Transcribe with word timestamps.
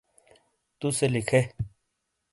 توسے 0.79 1.07
لکھے 1.13 1.41